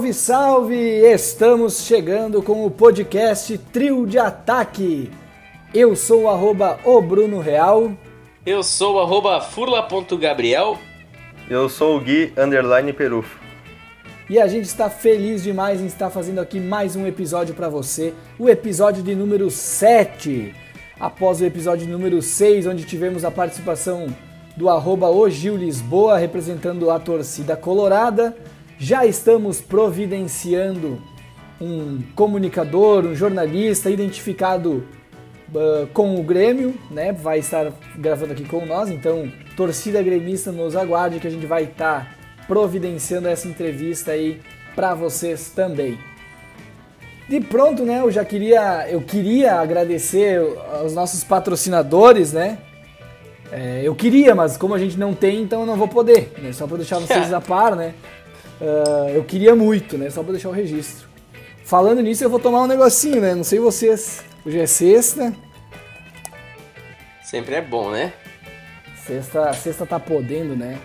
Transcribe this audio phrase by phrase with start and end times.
[0.00, 0.76] Salve, salve!
[1.12, 5.10] Estamos chegando com o podcast Trio de Ataque.
[5.74, 7.92] Eu sou o arroba o Bruno Real.
[8.46, 10.78] Eu sou o arroba furla.gabriel.
[11.50, 13.38] Eu sou o Gui Underline Perufo.
[14.28, 18.14] E a gente está feliz demais em estar fazendo aqui mais um episódio para você,
[18.38, 20.54] o episódio de número 7.
[20.98, 24.06] Após o episódio número 6, onde tivemos a participação
[24.56, 25.08] do arroba
[25.58, 28.34] Lisboa, representando a torcida colorada,
[28.80, 30.98] já estamos providenciando
[31.60, 34.86] um comunicador, um jornalista identificado
[35.54, 37.12] uh, com o Grêmio, né?
[37.12, 41.64] Vai estar gravando aqui com nós, então torcida gremista nos aguarde que a gente vai
[41.64, 44.40] estar tá providenciando essa entrevista aí
[44.74, 45.98] para vocês também.
[47.28, 48.00] De pronto, né?
[48.00, 50.40] Eu já queria, eu queria agradecer
[50.80, 52.58] aos nossos patrocinadores, né?
[53.52, 56.50] É, eu queria, mas como a gente não tem, então eu não vou poder, né?
[56.54, 57.92] Só para deixar vocês a par, né?
[58.60, 60.10] Uh, eu queria muito, né?
[60.10, 61.08] Só pra deixar o registro.
[61.64, 63.34] Falando nisso, eu vou tomar um negocinho, né?
[63.34, 64.22] Não sei vocês.
[64.44, 65.32] Hoje é sexta.
[67.22, 68.12] Sempre é bom, né?
[69.06, 70.78] Sexta, sexta tá podendo, né?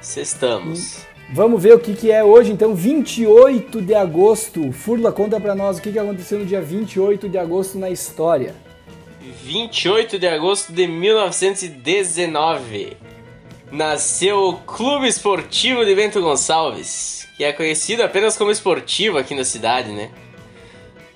[0.00, 0.98] Sextamos.
[0.98, 4.70] E vamos ver o que, que é hoje, então, 28 de agosto.
[4.72, 8.54] Furla, conta pra nós o que, que aconteceu no dia 28 de agosto na história.
[9.20, 13.05] 28 de agosto de 1919
[13.70, 19.44] nasceu o Clube Esportivo de Bento Gonçalves, que é conhecido apenas como esportivo aqui na
[19.44, 20.10] cidade, né?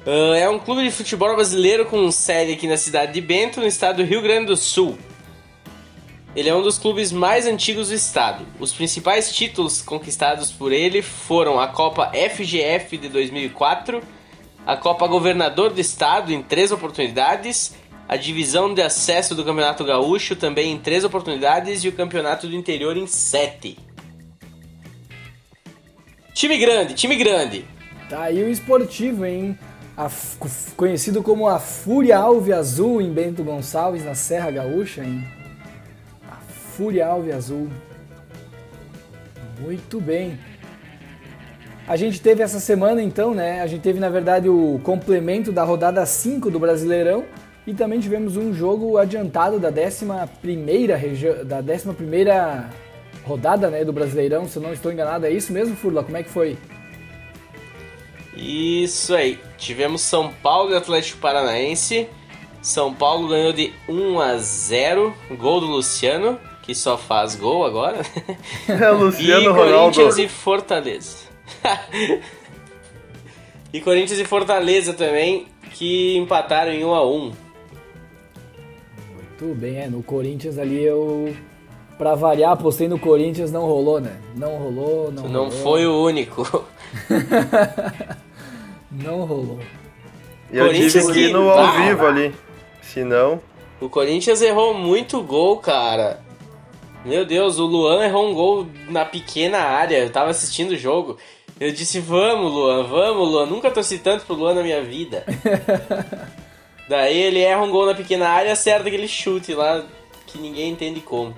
[0.06, 3.66] Uh, é um clube de futebol brasileiro com sede aqui na cidade de Bento, no
[3.66, 4.98] estado do Rio Grande do Sul.
[6.34, 8.46] Ele é um dos clubes mais antigos do estado.
[8.58, 14.00] Os principais títulos conquistados por ele foram a Copa FGF de 2004,
[14.66, 17.74] a Copa Governador do Estado em três oportunidades
[18.10, 22.56] a divisão de acesso do Campeonato Gaúcho também em três oportunidades e o Campeonato do
[22.56, 23.78] Interior em sete.
[26.34, 27.64] Time grande, time grande.
[28.08, 29.56] Tá aí o esportivo, hein?
[29.96, 30.10] A,
[30.76, 35.24] conhecido como a Fúria Alve Azul em Bento Gonçalves, na Serra Gaúcha, hein?
[36.28, 36.34] A
[36.72, 37.70] Fúria Alve Azul.
[39.60, 40.36] Muito bem.
[41.86, 43.60] A gente teve essa semana então, né?
[43.60, 47.24] A gente teve na verdade o complemento da rodada 5 do Brasileirão,
[47.66, 50.04] e também tivemos um jogo adiantado da 11
[51.44, 52.70] da 11
[53.24, 55.26] rodada né, do Brasileirão, se eu não estou enganado.
[55.26, 56.02] É isso mesmo, Furla?
[56.02, 56.56] Como é que foi?
[58.36, 59.38] Isso aí.
[59.58, 62.08] Tivemos São Paulo e Atlético Paranaense.
[62.62, 68.00] São Paulo ganhou de 1 a 0, gol do Luciano, que só faz gol agora.
[68.68, 69.96] É, Luciano e Ronaldo.
[69.96, 71.16] Corinthians e Fortaleza.
[73.72, 77.49] e Corinthians e Fortaleza também, que empataram em 1 a 1.
[79.40, 79.89] Tudo bem, é.
[79.89, 81.34] No Corinthians ali eu.
[81.96, 84.20] Pra variar, apostei no Corinthians, não rolou, né?
[84.36, 85.45] Não rolou, não tu rolou.
[85.45, 86.64] não foi o único.
[88.92, 89.58] não rolou.
[90.52, 92.34] E eu tive que ir no ao vivo ali.
[92.83, 93.40] Se não.
[93.80, 96.20] O Corinthians errou muito gol, cara.
[97.02, 99.98] Meu Deus, o Luan errou um gol na pequena área.
[99.98, 101.17] Eu tava assistindo o jogo.
[101.58, 103.46] Eu disse, vamos, Luan, vamos, Luan.
[103.46, 105.24] Nunca torci tanto pro Luan na minha vida.
[106.90, 109.86] Daí ele erra um gol na pequena área e acerta aquele chute lá
[110.27, 111.36] que ninguém entende como.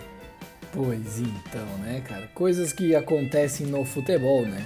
[0.73, 2.27] Pois então, né, cara?
[2.35, 4.65] Coisas que acontecem no futebol, né?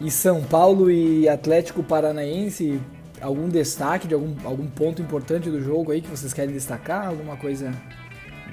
[0.00, 2.80] E São Paulo e Atlético Paranaense,
[3.20, 7.08] algum destaque de algum, algum ponto importante do jogo aí que vocês querem destacar?
[7.08, 7.74] Alguma coisa.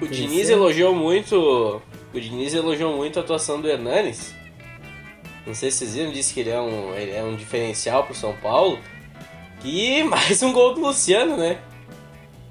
[0.00, 1.80] O Diniz elogiou muito.
[2.12, 4.34] O Diniz elogiou muito a atuação do Hernanes.
[5.46, 8.16] Não sei se vocês viram, disse que ele é um, ele é um diferencial pro
[8.16, 8.80] São Paulo.
[9.64, 11.58] E mais um gol do Luciano, né?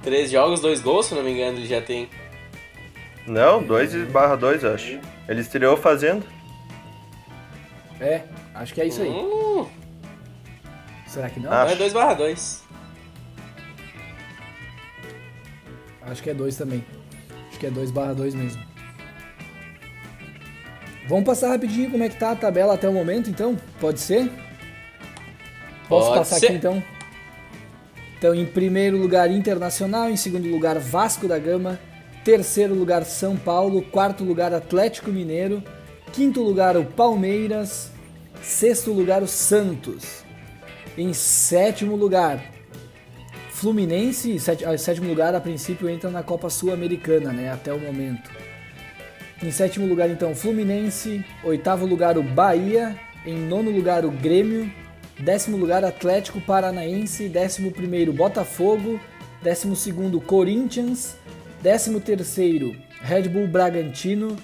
[0.01, 2.09] Três jogos, dois gols, se não me engano, ele já tem.
[3.25, 4.99] Não, 2 barra 2, acho.
[5.27, 6.25] Ele estreou fazendo.
[7.99, 8.23] É,
[8.55, 9.09] acho que é isso aí.
[9.09, 9.67] Hum.
[11.05, 11.49] Será que não?
[11.49, 12.63] Não, é 2 barra 2.
[16.03, 16.85] Acho que é 2 também.
[17.49, 18.63] Acho que é 2 barra 2 mesmo.
[21.09, 23.57] Vamos passar rapidinho como é que tá a tabela até o momento, então?
[23.79, 24.29] Pode ser?
[25.89, 26.45] Posso Pode passar ser.
[26.47, 26.83] aqui então?
[28.17, 30.09] Então, em primeiro lugar, Internacional.
[30.09, 31.79] Em segundo lugar, Vasco da Gama.
[32.23, 33.81] Terceiro lugar, São Paulo.
[33.81, 35.63] Quarto lugar, Atlético Mineiro.
[36.11, 37.91] Quinto lugar, o Palmeiras.
[38.41, 40.23] Sexto lugar, o Santos.
[40.97, 42.43] Em sétimo lugar,
[43.51, 44.37] Fluminense.
[44.65, 47.51] Ah, sétimo lugar, a princípio, entra na Copa Sul-Americana, né?
[47.51, 48.31] Até o momento.
[49.43, 51.23] Em sétimo lugar, então, Fluminense.
[51.43, 52.95] Oitavo lugar, o Bahia.
[53.25, 54.71] Em nono lugar, o Grêmio.
[55.19, 57.27] Décimo lugar, Atlético Paranaense.
[57.27, 58.99] Décimo primeiro, Botafogo.
[59.41, 61.15] Décimo segundo, Corinthians.
[61.61, 64.35] Décimo terceiro, Red Bull Bragantino.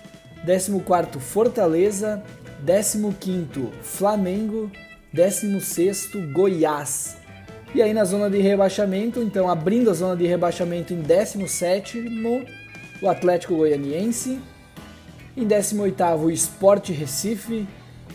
[0.44, 2.24] Décimo quarto, Fortaleza.
[2.66, 4.72] 15º Flamengo,
[5.14, 7.18] 16º Goiás.
[7.76, 12.48] E aí na zona de rebaixamento, então abrindo a zona de rebaixamento em 17º,
[13.02, 14.40] o Atlético Goianiense,
[15.36, 17.68] em 18º o Sport Recife,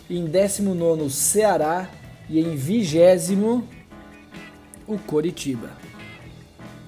[0.09, 1.89] em 19º o Ceará
[2.29, 3.65] e em 20
[4.87, 5.71] o Coritiba.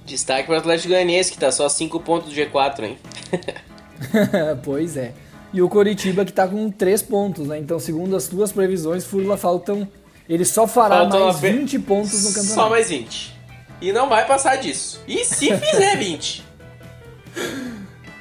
[0.04, 2.98] Destaque para o Atlético Goianiense, que está só a 5 pontos do G4, hein?
[4.64, 5.12] pois é.
[5.52, 7.58] E o Coritiba que está com 3 pontos, né?
[7.58, 9.88] Então, segundo as tuas previsões, Furla faltam
[10.30, 12.54] ele só fará Faltam mais 20 pontos no campeonato.
[12.54, 13.34] Só mais 20.
[13.80, 15.02] E não vai passar disso.
[15.08, 16.44] E se fizer 20?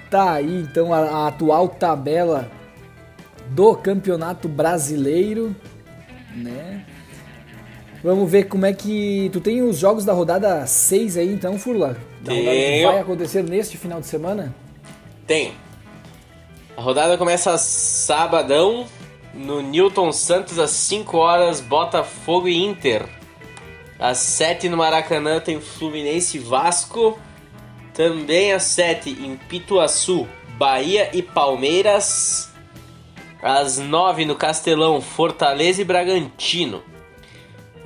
[0.10, 2.50] Tá aí então a, a, atual tabela
[3.50, 5.56] do Campeonato Brasileiro,
[6.36, 6.84] né?
[8.04, 11.98] Vamos ver como é que tu tem os jogos da rodada 6 aí então, Furla?
[12.22, 14.56] Da rodada que vai acontecer neste final de semana?
[15.28, 15.54] Tem.
[16.78, 18.86] A rodada começa sabadão,
[19.34, 23.06] no Newton Santos, às 5 horas, Botafogo e Inter.
[24.00, 27.20] Às 7 no Maracanã tem Fluminense e Vasco.
[27.94, 30.26] Também às 7 em Pituaçu,
[30.58, 32.50] Bahia e Palmeiras.
[33.42, 36.82] Às 9 no Castelão, Fortaleza e Bragantino.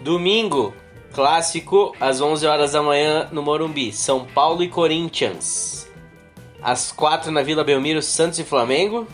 [0.04, 0.76] Domingo,
[1.14, 5.90] clássico, às 11 horas da manhã no Morumbi, São Paulo e Corinthians.
[6.62, 9.08] Às 4 na Vila Belmiro, Santos e Flamengo.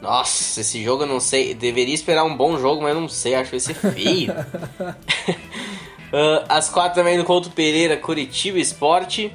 [0.00, 1.52] Nossa, esse jogo eu não sei.
[1.52, 3.34] Deveria esperar um bom jogo, mas não sei.
[3.34, 4.32] Acho que vai ser feio.
[6.08, 9.30] uh, às quatro também no Couto Pereira, Curitiba Esporte.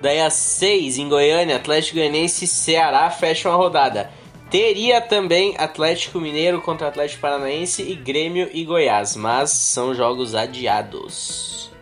[0.00, 4.10] Daí às seis em Goiânia, Atlético Goianiense e Ceará fecham a rodada.
[4.54, 11.72] Teria também Atlético Mineiro contra Atlético Paranaense e Grêmio e Goiás, mas são jogos adiados.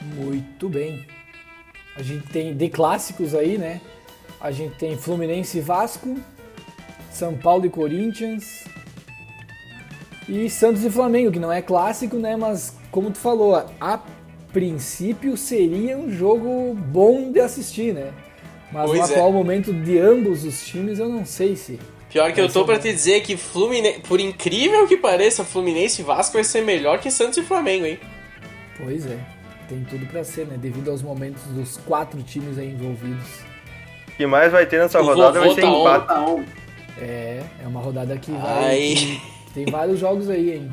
[0.00, 1.04] Muito bem.
[1.96, 3.80] A gente tem de clássicos aí, né?
[4.40, 6.16] A gente tem Fluminense e Vasco,
[7.10, 8.62] São Paulo e Corinthians
[10.28, 12.36] e Santos e Flamengo, que não é clássico, né?
[12.36, 14.00] Mas como tu falou, a
[14.52, 18.14] princípio seria um jogo bom de assistir, né?
[18.76, 19.10] Mas pois no é.
[19.10, 21.78] atual momento de ambos os times, eu não sei se.
[22.10, 26.04] Pior que eu tô para te dizer que Fluminense, por incrível que pareça, Fluminense e
[26.04, 27.98] Vasco vai ser melhor que Santos e Flamengo, hein?
[28.78, 29.18] Pois é,
[29.68, 30.56] tem tudo para ser, né?
[30.56, 33.46] Devido aos momentos dos quatro times aí envolvidos
[34.16, 36.12] que mais vai ter nessa o rodada vai ser tá empate.
[36.12, 36.42] On.
[36.98, 38.94] É, é uma rodada que vai.
[38.96, 40.72] Que tem vários jogos aí, hein?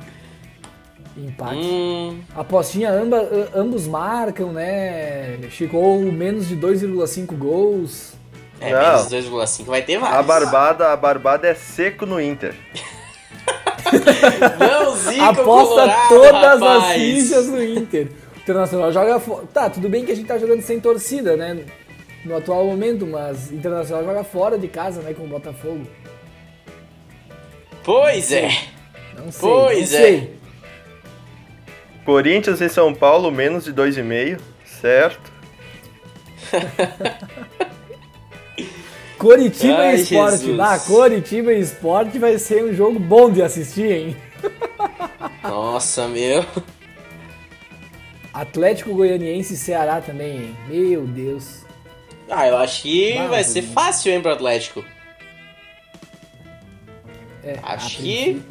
[1.15, 1.56] Empate.
[1.56, 2.19] Hum.
[2.36, 3.18] Apostinha, amba,
[3.56, 5.38] ambos marcam, né?
[5.50, 8.13] Chegou menos de 2,5 gols.
[8.60, 8.80] É, Não.
[8.80, 10.19] menos de 2,5 vai ter vários.
[10.19, 12.56] A barbada, a barbada é seco no Inter.
[14.60, 16.83] Não, Zico Aposta colorado, todas rapaz.
[16.83, 18.07] as fichas no Inter.
[18.36, 19.45] O Internacional joga fora.
[19.54, 21.63] Tá, tudo bem que a gente tá jogando sem torcida, né?
[22.25, 25.86] no atual momento, mas Internacional joga fora de casa, né, com o Botafogo.
[27.83, 28.57] Pois não é.
[29.18, 29.50] Não sei.
[29.50, 30.27] Pois não é.
[32.05, 35.31] Corinthians e São Paulo, menos de 2,5, certo?
[39.17, 40.57] Coritiba Ai, e Esporte.
[40.59, 44.17] Ah, Coritiba e Esporte vai ser um jogo bom de assistir, hein?
[45.41, 46.45] Nossa, meu.
[48.33, 50.57] Atlético Goianiense e Ceará também, hein?
[50.67, 51.63] Meu Deus.
[52.29, 53.29] Ah, eu acho que Barro.
[53.29, 54.83] vai ser fácil, hein, pro Atlético.
[57.43, 58.41] É, acho que.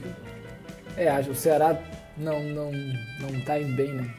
[0.97, 1.79] É, acho o Ceará
[2.17, 2.73] não, não,
[3.21, 4.15] não tá indo bem, né?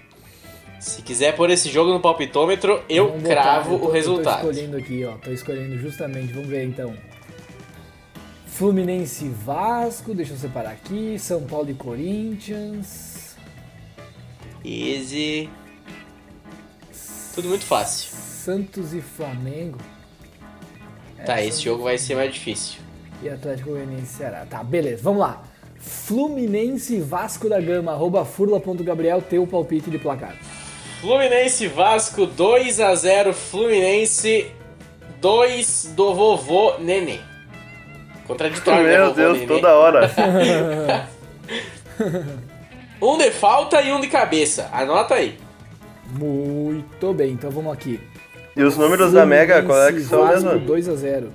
[0.80, 4.42] Se quiser pôr esse jogo no palpitômetro, eu botar, cravo eu tô, o resultado.
[4.42, 5.14] tô escolhendo aqui, ó.
[5.14, 6.34] Tô escolhendo justamente.
[6.34, 6.94] Vamos ver então.
[8.48, 11.18] Fluminense Vasco, deixa eu separar aqui.
[11.18, 13.38] São Paulo e Corinthians.
[14.64, 15.50] Easy.
[17.34, 18.12] Tudo muito fácil.
[18.12, 19.80] Santos e Flamengo.
[21.26, 22.82] Tá, esse jogo vai ser mais difícil.
[23.22, 24.46] E Atlético Goianiense e Ceará.
[24.46, 25.42] Tá, beleza, vamos lá.
[25.84, 30.36] Fluminense Vasco da Gama, arroba furla.gabriel, teu palpite de placar.
[31.02, 34.50] Fluminense Vasco 2 a 0 Fluminense
[35.20, 37.20] 2 do vovô Nenê.
[38.26, 39.48] Contraditório, Meu né, Deus, Nenê?
[39.48, 40.10] toda hora.
[43.02, 44.70] um de falta e um de cabeça.
[44.72, 45.38] Anota aí.
[46.18, 48.00] Muito bem, então vamos aqui.
[48.56, 50.66] E os números Fluminense, da Mega, qual é que são Vasco mesmo?
[50.66, 51.34] 2 a 0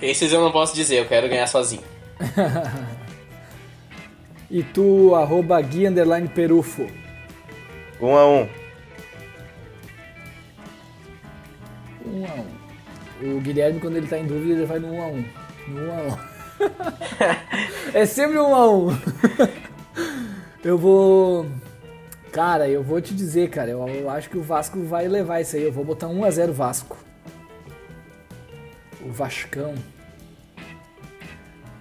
[0.00, 1.82] Esses eu não posso dizer, eu quero ganhar sozinho.
[4.50, 6.88] e tu, arroba Gui Underline Perufo.
[8.00, 8.48] 1 um a 1 um.
[12.06, 13.36] 1 um a 1 um.
[13.36, 15.24] O Guilherme, quando ele tá em dúvida, ele vai no 1 um a 1 um.
[15.68, 16.16] No 1 um a 1 um.
[17.94, 18.98] é sempre 1 um a 1 um.
[20.64, 21.46] eu vou
[22.32, 25.56] Cara, eu vou te dizer, cara, eu, eu, acho que o Vasco vai levar isso
[25.56, 25.62] aí.
[25.62, 26.96] Eu vou botar 1 a 0 Vasco.
[29.02, 29.74] O Vascão.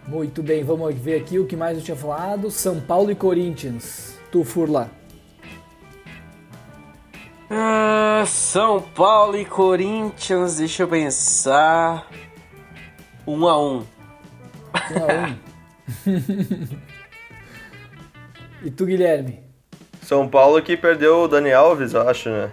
[0.07, 2.49] Muito bem, vamos ver aqui o que mais eu tinha falado.
[2.49, 4.17] São Paulo e Corinthians.
[4.31, 4.89] Tu, Furla.
[7.49, 12.09] Ah, São Paulo e Corinthians, deixa eu pensar.
[13.27, 13.79] Um a um.
[13.79, 15.35] Um a um.
[18.63, 19.41] e tu, Guilherme?
[20.01, 22.49] São Paulo que perdeu o Dani Alves, eu acho, né?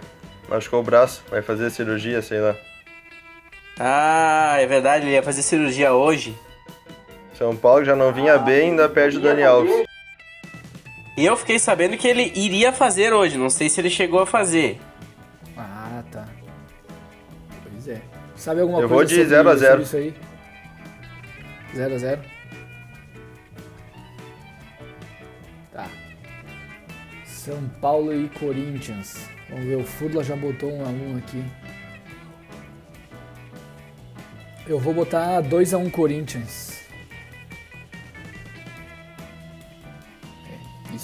[0.49, 2.53] Machucou o braço, vai fazer cirurgia, sei lá.
[3.79, 6.37] Ah, é verdade, ele ia fazer cirurgia hoje.
[7.37, 9.85] São Paulo já não vinha bem, ainda perde o Dani Alves.
[11.17, 14.25] E eu fiquei sabendo que ele iria fazer hoje, não sei se ele chegou a
[14.25, 14.79] fazer.
[15.57, 16.27] Ah, tá.
[17.63, 18.01] Pois é.
[18.35, 19.71] Sabe alguma Eu coisa vou de sobre, 0 a 0.
[19.71, 20.15] sobre isso aí?
[21.75, 22.21] 0 a 0
[25.71, 25.87] Tá.
[27.25, 29.29] São Paulo e Corinthians.
[29.49, 31.43] Vamos ver, o Furla já botou um a um aqui.
[34.67, 36.74] Eu vou botar 2 a 1 Corinthians.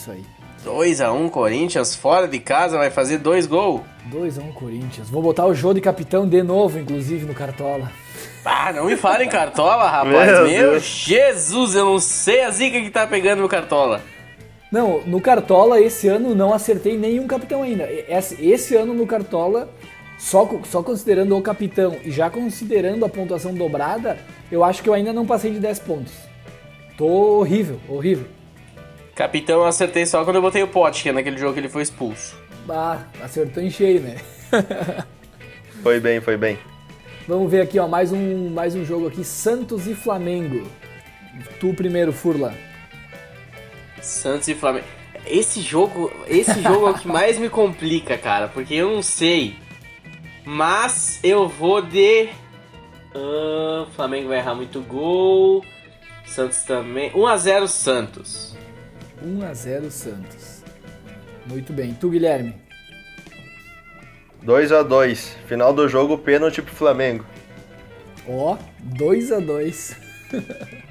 [0.01, 0.23] Isso aí.
[0.63, 3.81] 2 a 1 Corinthians, fora de casa, vai fazer dois gols.
[4.05, 5.09] 2 a 1 Corinthians.
[5.09, 7.91] Vou botar o jogo de capitão de novo, inclusive, no Cartola.
[8.43, 10.31] Ah, não me fale em cartola, rapaz.
[10.31, 10.83] Meu Meu, Deus.
[10.83, 14.01] Jesus, eu não sei a zica que tá pegando no cartola.
[14.71, 17.87] Não, no Cartola esse ano não acertei nenhum capitão ainda.
[18.07, 19.69] Esse, esse ano no Cartola,
[20.17, 24.17] só, só considerando o capitão e já considerando a pontuação dobrada,
[24.49, 26.13] eu acho que eu ainda não passei de 10 pontos.
[26.97, 28.25] Tô horrível, horrível.
[29.15, 31.69] Capitão eu acertei só quando eu botei o pote, que é naquele jogo que ele
[31.69, 32.35] foi expulso.
[32.69, 34.17] Ah, acertou em cheio, né?
[35.83, 36.59] Foi bem, foi bem.
[37.27, 40.67] Vamos ver aqui, ó, mais um, mais um jogo aqui, Santos e Flamengo.
[41.59, 42.53] Tu primeiro, Furla.
[43.99, 44.85] Santos e Flamengo.
[45.25, 49.55] Esse jogo, esse jogo é o que mais me complica, cara, porque eu não sei.
[50.45, 52.29] Mas eu vou de
[53.15, 55.65] Ah, Flamengo vai errar muito gol.
[56.25, 57.11] Santos também.
[57.15, 58.55] 1 a 0 Santos.
[59.23, 60.63] 1 a 0 Santos.
[61.45, 61.93] Muito bem.
[61.93, 62.55] Tu, Guilherme?
[64.43, 67.25] 2 a 2 Final do jogo, pênalti pro Flamengo.
[68.27, 69.95] Ó, 2 a 2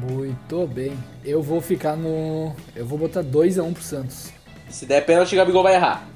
[0.00, 0.96] Muito bem.
[1.24, 2.54] Eu vou ficar no.
[2.76, 4.32] Eu vou botar 2 a 1 pro Santos.
[4.68, 6.06] Se der pênalti, o Gabigol vai errar.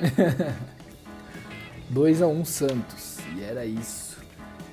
[1.88, 3.18] 2 a 1 Santos.
[3.36, 4.01] E era isso.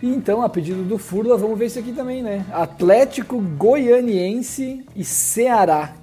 [0.01, 2.46] E então, a pedido do Furla, vamos ver isso aqui também, né?
[2.51, 5.94] Atlético Goianiense e Ceará.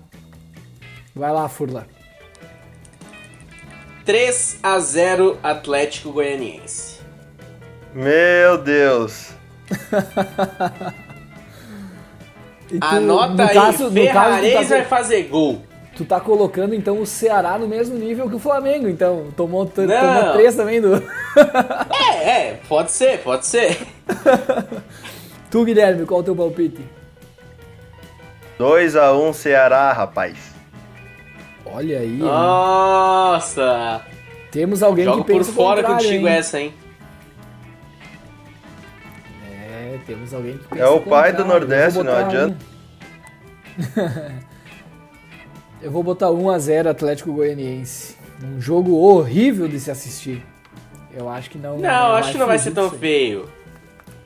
[1.14, 1.86] Vai lá, Furla.
[4.04, 7.00] 3 a 0 Atlético Goianiense.
[7.94, 9.30] Meu Deus.
[12.70, 15.62] E tu, Anota no aí, caso, no caso, tu, vai tá, fazer gol.
[15.96, 19.28] Tu tá colocando então o Ceará no mesmo nível que o Flamengo, então.
[19.36, 21.02] Tomou, tomou três também do.
[21.90, 23.78] É, é, pode ser, pode ser.
[25.50, 26.80] tu, Guilherme, qual é o teu palpite?
[28.58, 30.54] 2 a 1 Ceará, rapaz.
[31.64, 32.18] Olha aí, hein?
[32.18, 34.02] Nossa!
[34.50, 36.34] temos alguém Jogo que por pensa o fora contigo hein?
[36.34, 36.72] essa, hein?
[39.50, 42.56] É, temos alguém que pensa É o pai do Nordeste, não adianta.
[45.86, 48.16] Eu vou botar 1 a 0 Atlético Goianiense.
[48.42, 50.44] Um jogo horrível de se assistir.
[51.16, 51.78] Eu acho que não.
[51.78, 53.48] Não, acho que não vai ser tão feio.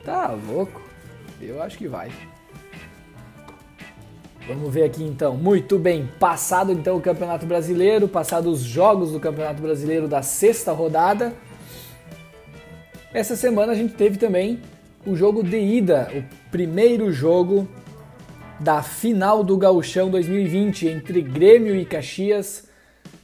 [0.03, 0.81] Tá louco?
[1.39, 2.09] Eu acho que vai.
[4.47, 5.37] Vamos ver aqui então.
[5.37, 10.71] Muito bem, passado então o Campeonato Brasileiro, passados os jogos do Campeonato Brasileiro da sexta
[10.71, 11.31] rodada.
[13.13, 14.59] Essa semana a gente teve também
[15.05, 17.67] o jogo de ida, o primeiro jogo
[18.61, 22.69] da final do Gauchão 2020 entre Grêmio e Caxias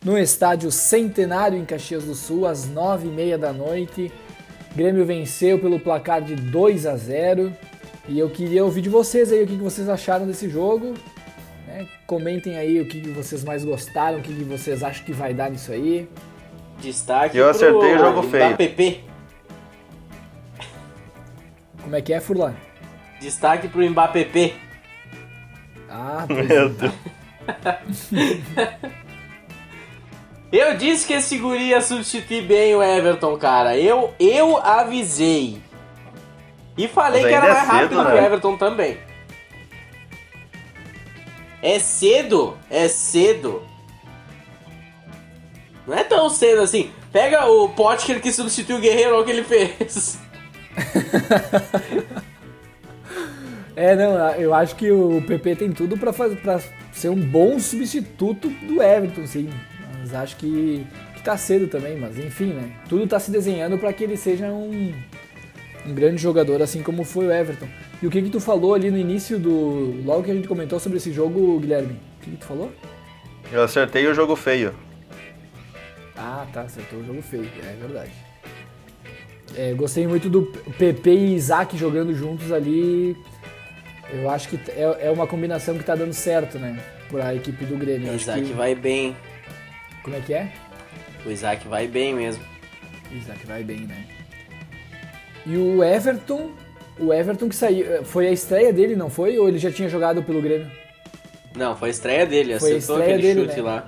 [0.03, 4.11] no estádio Centenário em Caxias do Sul às nove e meia da noite.
[4.75, 7.53] Grêmio venceu pelo placar de 2 a 0
[8.09, 10.95] e eu queria ouvir de vocês aí o que que vocês acharam desse jogo.
[11.67, 11.87] né?
[12.07, 15.35] Comentem aí o que que vocês mais gostaram, o que que vocês acham que vai
[15.35, 16.09] dar nisso aí.
[16.79, 18.45] Destaque Eu acertei o jogo feio.
[18.53, 19.01] Mbappé.
[21.83, 22.55] Como é que é, Furlan?
[23.21, 24.66] Destaque pro Mbappé.
[25.89, 26.69] Ah, Meu é.
[26.69, 26.93] Deus.
[30.51, 33.77] Eu disse que esse guri ia substituir bem o Everton, cara.
[33.77, 35.61] Eu, eu avisei.
[36.77, 38.25] E falei que era é mais rápido cedo, que o né?
[38.25, 38.97] Everton também.
[41.61, 42.57] É cedo?
[42.69, 43.61] É cedo.
[45.85, 46.91] Não é tão cedo assim.
[47.11, 50.19] Pega o Potker que substituiu o Guerreiro, olha o que ele fez.
[53.77, 56.11] É, não, eu acho que o PP tem tudo pra
[56.91, 59.51] ser um bom substituto do Everton, sim.
[59.99, 62.71] Mas acho que, que tá cedo também, mas enfim, né?
[62.89, 64.91] Tudo tá se desenhando pra que ele seja um,
[65.85, 67.67] um grande jogador, assim como foi o Everton.
[68.01, 70.01] E o que que tu falou ali no início do...
[70.03, 71.99] Logo que a gente comentou sobre esse jogo, Guilherme?
[72.19, 72.71] O que que tu falou?
[73.51, 74.73] Eu acertei o jogo feio.
[76.15, 78.11] Ah, tá, acertou o jogo feio, é verdade.
[79.55, 80.41] É, gostei muito do
[80.79, 83.15] PP e Isaac jogando juntos ali.
[84.11, 86.79] Eu acho que é, é uma combinação que tá dando certo, né?
[87.09, 88.11] Pra equipe do Grêmio.
[88.11, 89.15] O Isaac que- vai bem.
[90.03, 90.51] Como é que é?
[91.25, 92.43] O Isaac vai bem mesmo.
[93.11, 94.05] Isaac vai bem, né?
[95.45, 96.51] E o Everton,
[96.99, 99.37] o Everton que saiu, foi a estreia dele, não foi?
[99.37, 100.69] Ou ele já tinha jogado pelo Grêmio?
[101.55, 103.63] Não, foi a estreia dele, Foi a acertou estreia aquele dele, chute né?
[103.63, 103.87] lá.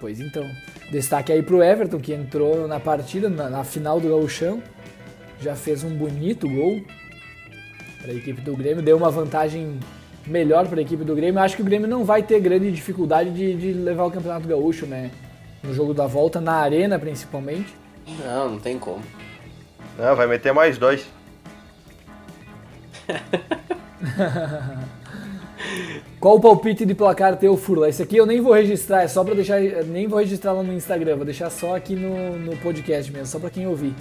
[0.00, 0.48] Pois então.
[0.90, 4.62] Destaque aí pro Everton, que entrou na partida, na, na final do Gauchão.
[5.40, 6.80] Já fez um bonito gol
[8.02, 8.82] para a equipe do Grêmio.
[8.82, 9.78] Deu uma vantagem
[10.26, 11.40] melhor para a equipe do Grêmio.
[11.40, 14.84] Acho que o Grêmio não vai ter grande dificuldade de, de levar o Campeonato Gaúcho,
[14.86, 15.10] né?
[15.62, 17.72] No jogo da volta, na arena principalmente.
[18.24, 19.02] Não, não tem como.
[19.96, 21.06] Não, vai meter mais dois.
[26.18, 27.88] Qual o palpite de placar teu, Furla?
[27.88, 29.60] Esse aqui eu nem vou registrar, é só pra deixar.
[29.60, 33.38] Nem vou registrar lá no Instagram, vou deixar só aqui no, no podcast mesmo, só
[33.38, 33.94] pra quem ouvir.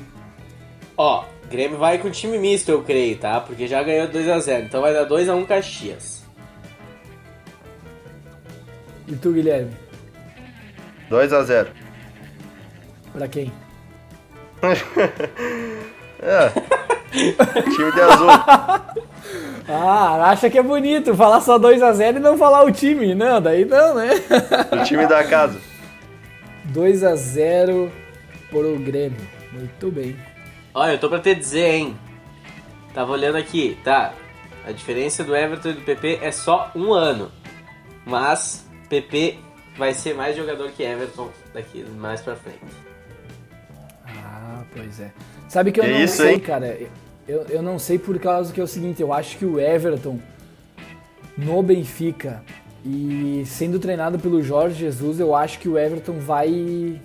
[0.98, 3.42] Ó, Grêmio vai com time misto, eu creio, tá?
[3.42, 4.64] Porque já ganhou 2x0.
[4.66, 6.24] Então vai dar 2x1 Caxias.
[9.08, 9.72] E tu, Guilherme?
[11.10, 11.70] 2 a 0
[13.14, 13.52] Pra quem?
[16.24, 16.50] É.
[17.12, 18.28] Time de azul.
[19.68, 23.16] Ah, acha que é bonito falar só 2x0 e não falar o time.
[23.16, 24.10] Não, daí não, né?
[24.72, 25.58] O time da casa.
[26.74, 27.90] 2x0
[28.50, 29.22] pro Grêmio.
[29.54, 30.16] Muito bem.
[30.74, 31.98] Olha, eu tô pra te dizer, hein?
[32.94, 34.14] Tava olhando aqui, tá?
[34.66, 37.32] A diferença do Everton e do PP é só um ano.
[38.06, 39.38] Mas PP
[39.78, 42.60] vai ser mais jogador que Everton daqui mais pra frente.
[44.06, 45.12] Ah, pois é.
[45.50, 46.40] Sabe que eu Que não isso, sei, hein?
[46.40, 46.78] cara.
[47.28, 50.20] Eu, eu não sei por causa que é o seguinte, eu acho que o Everton
[51.38, 52.44] no Benfica
[52.86, 57.00] e sendo treinado pelo Jorge Jesus, eu acho que o Everton vai.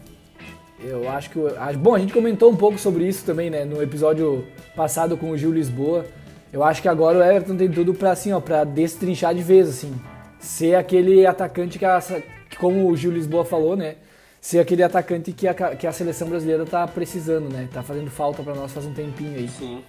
[0.82, 1.38] Eu acho que.
[1.78, 3.64] Bom, a gente comentou um pouco sobre isso também, né?
[3.64, 6.06] No episódio passado com o Gil Lisboa.
[6.52, 9.68] Eu acho que agora o Everton tem tudo pra, assim, ó, pra destrinchar de vez,
[9.68, 9.94] assim.
[10.38, 12.00] Ser aquele atacante que, a,
[12.48, 13.96] que como o Gil Lisboa falou, né?
[14.40, 17.68] Ser aquele atacante que a, que a seleção brasileira tá precisando, né?
[17.72, 19.48] Tá fazendo falta pra nós faz um tempinho aí.
[19.48, 19.82] Sim.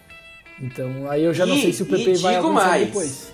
[0.60, 2.88] Então, aí eu já não E- sei se o PP vai avançar mais.
[2.88, 3.34] depois.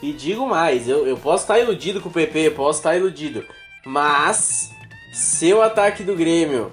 [0.00, 3.44] E digo mais, eu, eu posso estar iludido com o PP, posso estar iludido.
[3.84, 4.70] Mas,
[5.12, 6.72] se o ataque do Grêmio,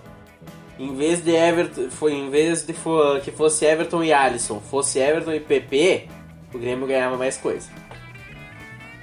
[0.79, 4.97] em vez de Everton, foi, em vez de fo- que fosse Everton e Alisson, fosse
[4.99, 6.07] Everton e PP,
[6.53, 7.67] o Grêmio ganhava mais coisa.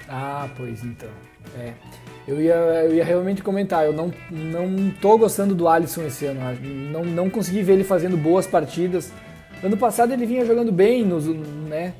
[0.08, 1.08] Ah, pois então.
[1.58, 1.72] É.
[2.26, 6.40] Eu ia, eu ia realmente comentar, eu não, não tô gostando do Alisson esse ano.
[6.90, 9.12] Não, não consegui ver ele fazendo boas partidas.
[9.62, 11.94] Ano passado ele vinha jogando bem, nos, né?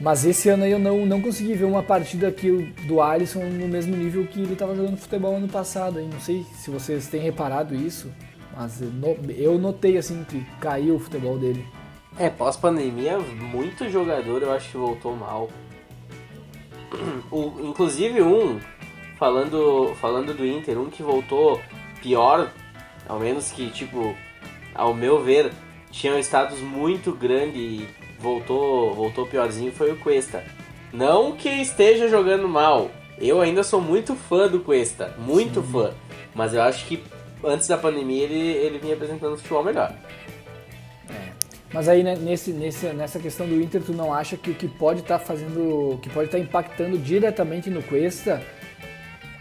[0.00, 3.66] Mas esse ano aí eu não, não consegui ver uma partida aqui do Alisson no
[3.68, 5.98] mesmo nível que ele estava jogando futebol ano passado.
[5.98, 6.10] Hein?
[6.12, 8.10] Não sei se vocês têm reparado isso,
[8.56, 11.64] mas eu no- eu notei assim que caiu o futebol dele.
[12.18, 15.50] É, pós-pandemia, muito jogador eu acho que voltou mal.
[17.30, 18.60] O- inclusive um,
[19.18, 21.60] falando, falando do Inter, um que voltou
[22.00, 22.52] pior,
[23.08, 24.14] ao menos que, tipo,
[24.74, 25.50] ao meu ver,
[25.90, 27.88] tinha um status muito grande e
[28.20, 30.44] voltou, voltou piorzinho, foi o Cuesta.
[30.92, 35.92] Não que esteja jogando mal, eu ainda sou muito fã do Cuesta, muito fã.
[36.34, 37.02] Mas eu acho que
[37.46, 39.94] antes da pandemia ele, ele vinha apresentando futebol melhor.
[41.72, 44.68] Mas aí né, nesse, nesse, nessa questão do Inter, tu não acha que o que
[44.68, 48.40] pode estar fazendo, o que pode estar impactando diretamente no Cuesta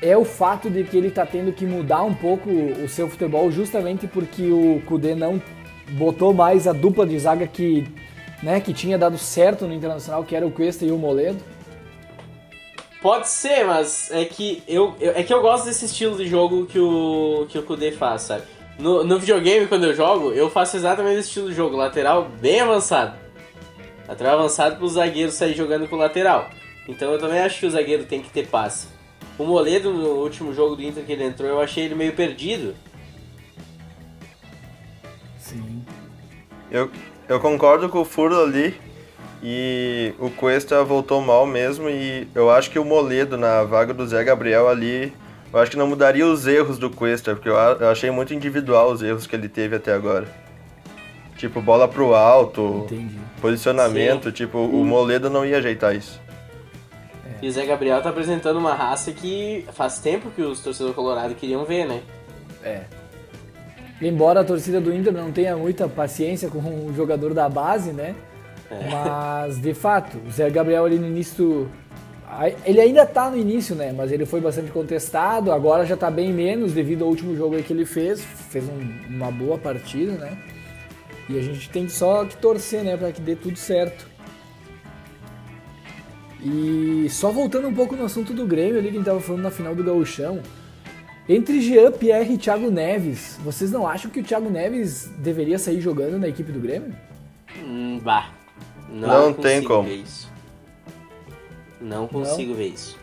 [0.01, 3.51] é o fato de que ele está tendo que mudar um pouco o seu futebol
[3.51, 5.41] justamente porque o Kudê não
[5.91, 7.87] botou mais a dupla de zaga que,
[8.41, 11.37] né, que tinha dado certo no Internacional, que era o Cuesta e o Moledo.
[13.03, 16.65] Pode ser, mas é que eu, eu- é que eu gosto desse estilo de jogo
[16.65, 18.43] que o que o Kudê faz, sabe?
[18.79, 22.61] No, no videogame, quando eu jogo, eu faço exatamente esse estilo de jogo, lateral bem
[22.61, 23.13] avançado.
[24.07, 26.49] Lateral avançado para o zagueiro sair jogando com o lateral.
[26.87, 28.87] Então eu também acho que o zagueiro tem que ter passe.
[29.37, 32.73] O Moledo, no último jogo do Inter que ele entrou, eu achei ele meio perdido.
[35.39, 35.83] Sim.
[36.71, 36.89] Eu,
[37.27, 38.79] eu concordo com o Furlo ali.
[39.43, 41.89] E o Cuesta voltou mal mesmo.
[41.89, 45.13] E eu acho que o Moledo na vaga do Zé Gabriel ali.
[45.51, 49.03] Eu acho que não mudaria os erros do Cuesta, porque eu, achei muito individual os
[49.03, 50.25] erros que ele teve até agora.
[51.37, 53.19] Tipo, bola pro alto, Entendi.
[53.39, 54.31] posicionamento.
[54.31, 56.19] Tipo, o Moledo não ia ajeitar isso.
[57.39, 61.37] E o Zé Gabriel tá apresentando uma raça que faz tempo que os torcedores colorados
[61.37, 62.01] queriam ver, né?
[62.63, 62.83] É.
[64.01, 68.15] Embora a torcida do Inter não tenha muita paciência com o jogador da base, né?
[68.91, 71.69] Mas, de fato, o Zé Gabriel ali no início.
[72.65, 73.93] Ele ainda tá no início, né?
[73.95, 77.63] Mas ele foi bastante contestado, agora já tá bem menos devido ao último jogo aí
[77.63, 78.21] que ele fez.
[78.21, 80.37] Fez um, uma boa partida, né?
[81.29, 84.07] E a gente tem só que torcer, né, para que dê tudo certo.
[86.43, 89.43] E só voltando um pouco no assunto do Grêmio ali que a gente tava falando
[89.43, 90.41] na final do Gauchão.
[91.27, 95.79] Entre Jean Pierre e Thiago Neves, vocês não acham que o Thiago Neves deveria sair
[95.79, 96.93] jogando na equipe do Grêmio?
[97.63, 98.42] Hum, bah.
[98.93, 99.89] Não, Não tem consigo como.
[99.89, 100.31] ver isso.
[101.81, 102.97] Não consigo ver isso.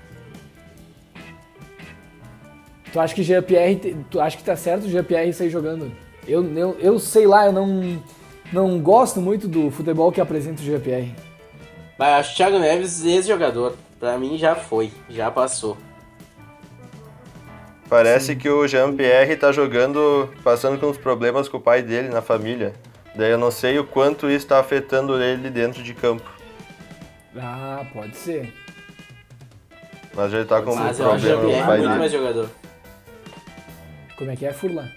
[2.93, 5.93] Tu acha que Jean Pierre, tu acha que tá certo o Jean Pierre sair jogando?
[6.27, 8.03] Eu, eu, eu sei lá, eu não,
[8.53, 11.15] não gosto muito do futebol que apresenta o Jean Pierre.
[11.99, 13.75] Mas acho o Thiago Neves ex-jogador.
[13.99, 15.77] Pra mim já foi, já passou.
[17.89, 22.23] Parece que o Jean-Pierre tá jogando, passando com uns problemas com o pai dele na
[22.23, 22.73] família.
[23.15, 26.31] Daí eu não sei o quanto isso tá afetando ele dentro de campo.
[27.37, 28.53] Ah, pode ser.
[30.15, 32.51] Mas ele tá com um Mas eu acho o problema Jean-Pierre pai muito mais jogador.
[34.17, 34.89] Como é que é, Furlan?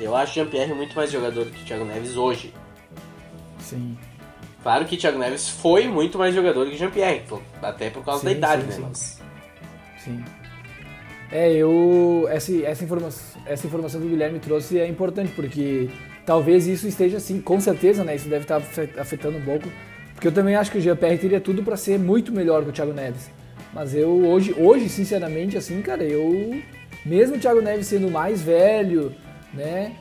[0.00, 2.54] Eu acho o Jean-Pierre muito mais jogador que o Thiago Neves hoje.
[3.58, 3.98] Sim.
[4.62, 7.24] Claro que o Thiago Neves foi muito mais jogador que o Jean-Pierre,
[7.62, 8.74] até por causa Sim, da idade, sim, né?
[8.74, 8.82] sim.
[8.82, 9.20] Mas
[10.04, 10.24] Sim.
[11.30, 12.26] É, eu.
[12.28, 15.88] Essa, essa, informação, essa informação que o Guilherme trouxe é importante, porque
[16.26, 18.14] talvez isso esteja assim, com certeza, né?
[18.16, 19.68] Isso deve estar afe- afetando um pouco.
[20.14, 22.72] Porque eu também acho que o GPR teria tudo para ser muito melhor que o
[22.72, 23.30] Thiago Neves.
[23.72, 26.60] Mas eu hoje, hoje, sinceramente, assim, cara, eu.
[27.06, 29.14] Mesmo o Thiago Neves sendo mais velho,
[29.54, 29.92] né?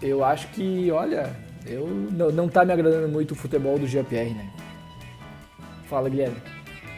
[0.00, 1.30] Eu acho que, olha,
[1.66, 4.46] eu não, não tá me agradando muito o futebol do GPR, né?
[5.88, 6.36] Fala, Guilherme.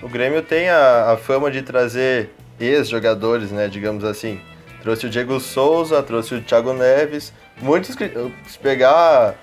[0.02, 4.38] O Grêmio tem a, a fama de trazer ex-jogadores, né, digamos assim.
[4.82, 7.32] Trouxe o Diego Souza, trouxe o Thiago Neves.
[7.60, 8.10] Muitos, que-
[8.46, 9.34] se pegar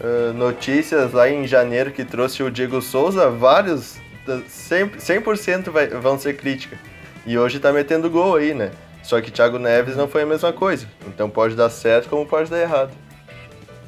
[0.00, 3.96] ah, notícias lá em janeiro que trouxe o Diego Souza, vários,
[4.26, 6.76] da- 100%, 100% vai, vão ser crítica.
[7.24, 8.70] E hoje tá metendo gol aí, né?
[9.02, 10.86] Só que Thiago Neves não foi a mesma coisa.
[11.06, 12.92] Então pode dar certo como pode dar errado.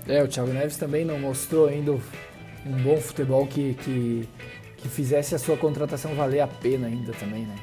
[0.06, 4.28] É, o Thiago Neves também não mostrou ainda um bom futebol que, que,
[4.76, 7.54] que fizesse a sua contratação valer a pena ainda também, né?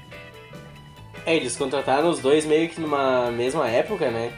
[1.26, 4.32] É, eles contrataram os dois meio que numa mesma época, né?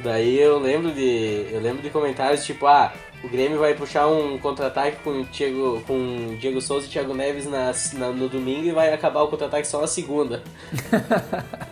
[0.00, 1.46] Daí eu lembro de.
[1.52, 5.82] Eu lembro de comentários tipo, ah, o Grêmio vai puxar um contra-ataque com o Diego,
[5.86, 5.94] com
[6.32, 9.66] o Diego Souza e Thiago Neves na, na- no domingo e vai acabar o contra-ataque
[9.66, 10.42] só na segunda.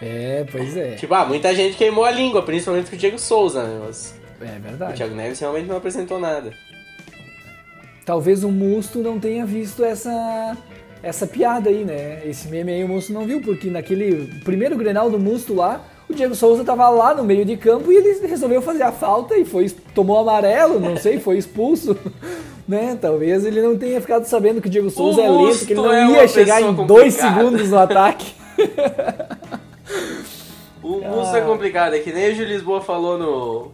[0.00, 0.94] É, pois é.
[0.96, 3.80] Tipo, ah, muita gente queimou a língua, principalmente com o Diego Souza, né?
[3.86, 4.94] Mas É o verdade.
[4.94, 6.52] Thiago Neves realmente não apresentou nada.
[8.04, 10.56] Talvez o Musto não tenha visto essa,
[11.02, 12.20] essa piada aí, né?
[12.26, 16.14] Esse meme aí o Musto não viu, porque naquele primeiro Grenal do Musto lá, o
[16.14, 19.44] Diego Souza tava lá no meio de campo e ele resolveu fazer a falta e
[19.44, 21.96] foi tomou amarelo, não sei, foi expulso.
[22.68, 22.98] Né?
[23.00, 25.92] Talvez ele não tenha ficado sabendo que o Diego Souza é lento, que ele não
[25.92, 27.38] é ia chegar em dois complicada.
[27.38, 28.34] segundos no ataque.
[30.82, 33.72] O Musto é complicado, é que nem o Gil Lisboa falou no,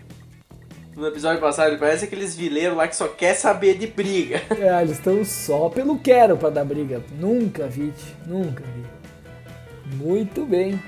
[0.96, 4.42] no episódio passado, ele parece aqueles vileiros lá que só quer saber de briga.
[4.58, 7.02] É, eles estão só pelo quero pra dar briga.
[7.18, 9.96] Nunca vi, tch, nunca vi.
[9.96, 10.80] Muito bem.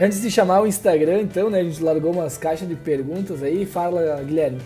[0.00, 1.60] Antes de chamar o Instagram, então, né?
[1.60, 3.66] A gente largou umas caixas de perguntas aí.
[3.66, 4.60] Fala, Guilherme.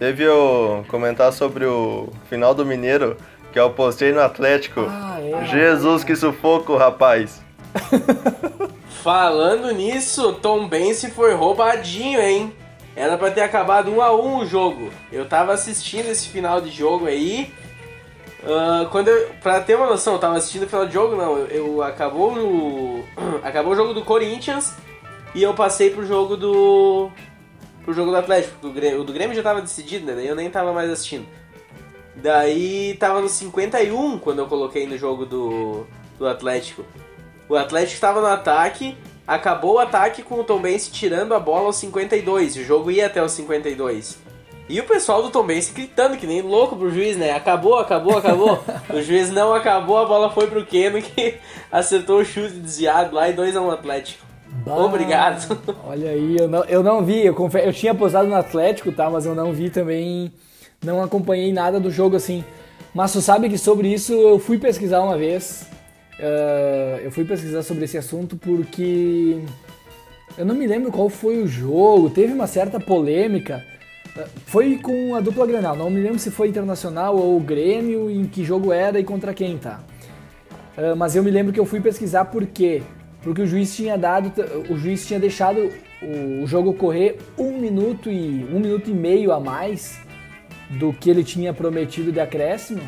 [0.00, 3.16] Teve o comentar sobre o final do Mineiro,
[3.52, 4.84] que eu postei no Atlético.
[4.88, 5.44] Ah, é.
[5.44, 7.40] Jesus, que sufoco, rapaz.
[9.04, 12.52] Falando nisso, Tom Bense foi roubadinho, hein?
[12.96, 14.90] Era pra ter acabado 1 a 1 o jogo.
[15.12, 17.52] Eu tava assistindo esse final de jogo aí.
[18.44, 21.38] Ah, quando eu, pra ter uma noção, eu tava assistindo o final de jogo, não.
[21.38, 23.04] Eu, eu- acabou o.
[23.42, 24.74] Acabou o jogo do Corinthians
[25.34, 27.10] e eu passei pro jogo do.
[27.84, 28.54] pro jogo do Atlético.
[28.60, 30.14] Do Grêmio, o do Grêmio já tava decidido, né?
[30.14, 31.26] Daí eu nem tava mais assistindo.
[32.16, 35.86] Daí tava no 51 quando eu coloquei no jogo do,
[36.18, 36.84] do Atlético.
[37.48, 41.76] O Atlético estava no ataque, acabou o ataque com o Tombense tirando a bola aos
[41.76, 42.56] 52.
[42.56, 44.18] O jogo ia até os 52.
[44.72, 47.32] E o pessoal do Tombense gritando que nem louco pro juiz, né?
[47.32, 48.58] Acabou, acabou, acabou.
[48.88, 51.34] o juiz não acabou, a bola foi pro Keno que
[51.70, 54.24] acertou o chute desviado lá e 2x1 Atlético.
[54.64, 55.58] Bah, Obrigado.
[55.86, 57.22] Olha aí, eu não, eu não vi.
[57.26, 59.10] Eu, confe- eu tinha posado no Atlético, tá?
[59.10, 60.32] Mas eu não vi também.
[60.82, 62.42] Não acompanhei nada do jogo assim.
[62.94, 65.66] Mas tu sabe que sobre isso eu fui pesquisar uma vez.
[66.18, 69.38] Ah, eu fui pesquisar sobre esse assunto porque
[70.38, 72.08] eu não me lembro qual foi o jogo.
[72.08, 73.62] Teve uma certa polêmica.
[74.46, 75.76] Foi com a dupla Grenal.
[75.76, 79.56] Não me lembro se foi Internacional ou Grêmio, em que jogo era e contra quem,
[79.56, 79.80] tá?
[80.76, 82.82] Ah, mas eu me lembro que eu fui pesquisar por quê?
[83.22, 84.32] Porque o juiz tinha dado,
[84.68, 85.70] o juiz tinha deixado
[86.02, 90.00] o jogo correr um minuto e um minuto e meio a mais
[90.68, 92.82] do que ele tinha prometido de acréscimo.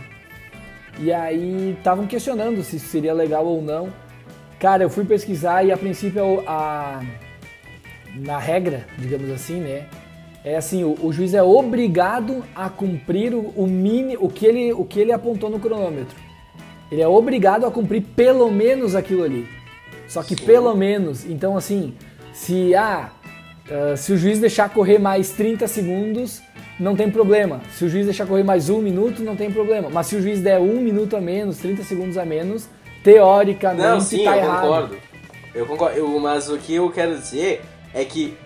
[0.99, 3.89] E aí estavam questionando se isso seria legal ou não.
[4.59, 7.01] Cara, eu fui pesquisar e a princípio a,
[8.17, 9.87] na regra, digamos assim, né?
[10.45, 14.73] É assim, o, o juiz é obrigado a cumprir o, o mini, o que ele
[14.75, 16.15] o que ele apontou no cronômetro.
[16.93, 19.49] Ele é obrigado a cumprir pelo menos aquilo ali.
[20.07, 20.45] Só que Sim.
[20.45, 21.95] pelo menos, então assim,
[22.33, 23.11] se ah,
[23.67, 26.43] uh, se o juiz deixar correr mais 30 segundos,
[26.79, 27.63] não tem problema.
[27.73, 29.89] Se o juiz deixar correr mais um minuto, não tem problema.
[29.91, 32.69] Mas se o juiz der um minuto a menos, 30 segundos a menos,
[33.03, 34.61] teoricamente não, sim, tá eu errado.
[34.61, 34.97] Concordo.
[35.55, 35.97] Eu concordo.
[35.97, 37.63] Eu, mas o que eu quero dizer
[37.95, 38.37] é que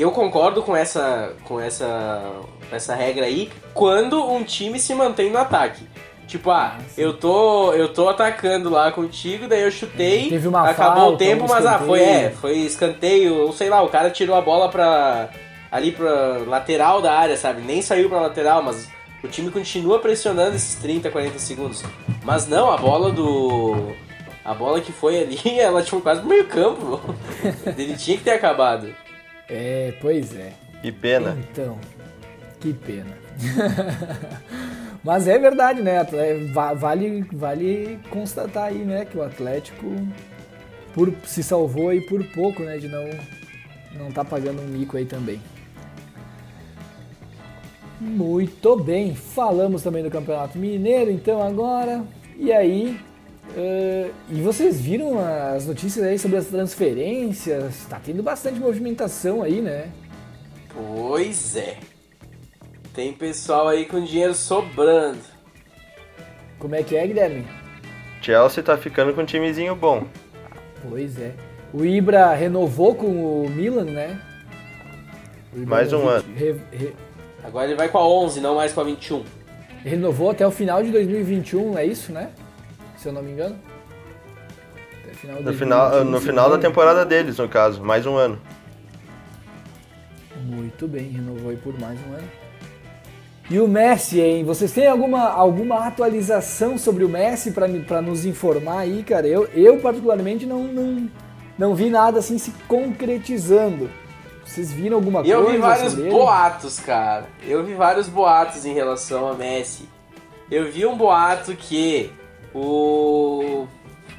[0.00, 2.30] eu concordo com essa, com essa,
[2.70, 5.86] essa regra aí quando um time se mantém no ataque.
[6.26, 11.02] Tipo, ah, ah eu tô, eu tô atacando lá contigo, daí eu chutei, acabou falta,
[11.14, 14.40] o tempo, mas ah, foi, é, foi escanteio, ou sei lá, o cara tirou a
[14.42, 15.30] bola pra
[15.70, 17.62] ali pra lateral da área, sabe?
[17.62, 18.88] Nem saiu pra lateral, mas
[19.22, 21.82] o time continua pressionando esses 30, 40 segundos.
[22.22, 23.94] Mas não, a bola do.
[24.44, 27.00] A bola que foi ali, ela tinha quase no meio campo.
[27.76, 28.94] Ele tinha que ter acabado.
[29.48, 30.52] É, pois é.
[30.82, 31.36] Que pena.
[31.50, 31.78] Então,
[32.60, 33.16] que pena.
[35.02, 36.04] Mas é verdade, né?
[36.76, 39.86] Vale, vale constatar aí, né, que o Atlético
[40.92, 43.08] por, se salvou aí por pouco, né, de não
[43.94, 45.40] não tá pagando um mico aí também.
[48.00, 52.04] Muito bem, falamos também do Campeonato Mineiro, então agora.
[52.36, 52.98] E aí?
[53.56, 57.86] Uh, e vocês viram as notícias aí sobre as transferências?
[57.88, 59.90] Tá tendo bastante movimentação aí, né?
[60.72, 61.78] Pois é.
[62.94, 65.20] Tem pessoal aí com dinheiro sobrando.
[66.58, 67.46] Como é que é, Guilherme?
[68.20, 70.04] Chelsea tá ficando com um timezinho bom.
[70.88, 71.34] Pois é.
[71.72, 73.06] O Ibra renovou com
[73.44, 74.20] o Milan, né?
[75.54, 76.24] O Mais um ano.
[76.34, 76.94] Re, re,
[77.44, 79.18] Agora ele vai com a 11, não mais com a 21.
[79.80, 82.30] Ele renovou até o final de 2021, é isso, né?
[82.98, 83.56] Se eu não me engano.
[85.14, 88.38] Final no, final, no final da temporada deles, no caso, mais um ano.
[90.44, 92.28] Muito bem, renovou aí por mais um ano.
[93.50, 94.44] E o Messi, hein?
[94.44, 99.26] Vocês têm alguma, alguma atualização sobre o Messi para nos informar aí, cara?
[99.26, 101.10] Eu, eu particularmente não, não,
[101.56, 103.90] não vi nada assim se concretizando.
[104.44, 105.34] Vocês viram alguma coisa?
[105.34, 107.26] Eu vi vários boatos, cara.
[107.46, 109.88] Eu vi vários boatos em relação a Messi.
[110.50, 112.12] Eu vi um boato que
[112.54, 113.66] o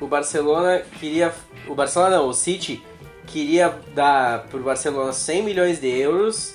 [0.02, 1.34] o Barcelona queria,
[1.68, 2.82] o Barcelona não, o City
[3.28, 6.54] queria dar pro Barcelona 100 milhões de euros,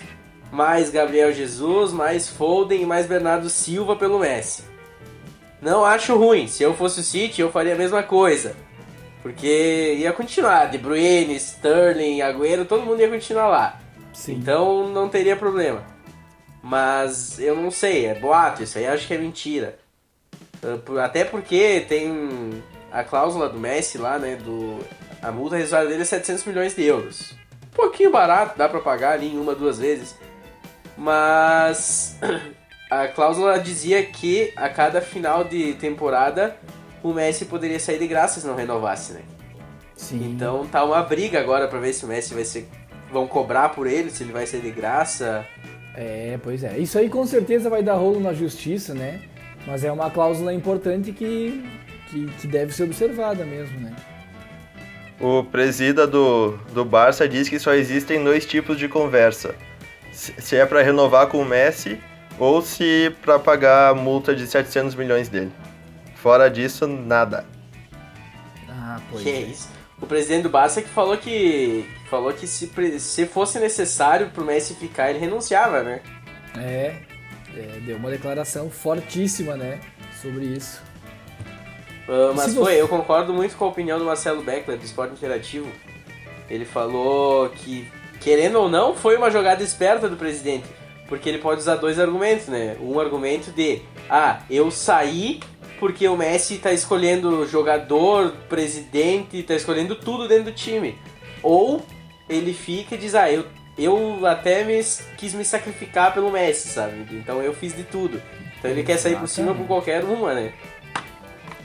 [0.50, 4.64] mais Gabriel Jesus, mais Foden e mais Bernardo Silva pelo Messi.
[5.60, 6.46] Não acho ruim.
[6.46, 8.54] Se eu fosse o City, eu faria a mesma coisa.
[9.22, 13.80] Porque ia continuar, De Bruyne, Sterling, Agüero, todo mundo ia continuar lá.
[14.12, 14.34] Sim.
[14.34, 15.82] Então não teria problema.
[16.62, 19.78] Mas eu não sei, é boato, isso aí acho que é mentira.
[20.64, 24.79] Ah, até porque tem a cláusula do Messi lá, né, do
[25.24, 27.33] a multa rescisória dele é 700 milhões de euros.
[27.72, 30.14] Um pouquinho barato, dá para pagar ali em uma, duas vezes.
[30.96, 32.18] Mas
[32.90, 36.57] a cláusula dizia que a cada final de temporada
[37.03, 39.22] o Messi poderia sair de graça se não renovasse, né?
[39.96, 40.33] Sim.
[40.35, 42.68] Então tá uma briga agora para ver se o Messi vai ser.
[43.11, 45.46] vão cobrar por ele, se ele vai sair de graça.
[45.96, 46.77] É, pois é.
[46.79, 49.22] Isso aí com certeza vai dar rolo na justiça, né?
[49.66, 51.64] Mas é uma cláusula importante que,
[52.11, 53.94] que, que deve ser observada mesmo, né?
[55.20, 59.55] O presida do, do Barça diz que só existem dois tipos de conversa.
[60.12, 61.98] Se é para renovar com o Messi
[62.38, 65.53] ou se para pagar a multa de 700 milhões dele.
[66.16, 67.46] Fora disso, nada.
[68.68, 69.40] Ah, pois que é.
[69.40, 69.68] isso.
[70.00, 74.74] O presidente do Barça que falou que falou que se, se fosse necessário pro Messi
[74.74, 76.00] ficar, ele renunciava, né?
[76.57, 76.96] É,
[77.57, 79.81] é deu uma declaração fortíssima, né,
[80.21, 80.83] sobre isso.
[82.09, 82.81] Uh, mas foi, você...
[82.81, 85.69] eu concordo muito com a opinião do Marcelo Beckler, do Esporte Interativo.
[86.51, 87.88] Ele falou que,
[88.21, 90.67] querendo ou não, foi uma jogada esperta do presidente.
[91.09, 92.77] Porque ele pode usar dois argumentos, né?
[92.81, 95.40] Um argumento de, ah, eu saí
[95.79, 100.99] porque o Messi tá escolhendo jogador, presidente, tá escolhendo tudo dentro do time.
[101.43, 101.83] Ou
[102.29, 103.45] ele fica e diz, ah, eu,
[103.76, 104.80] eu até me,
[105.16, 107.06] quis me sacrificar pelo Messi, sabe?
[107.12, 108.22] Então eu fiz de tudo.
[108.58, 108.87] Então ele Exatamente.
[108.87, 110.52] quer sair por cima por qualquer uma, né?